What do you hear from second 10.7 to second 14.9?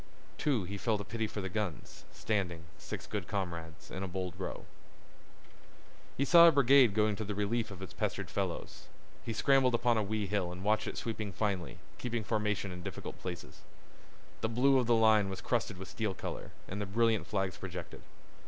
it sweeping finely, keeping formation in difficult places. The blue of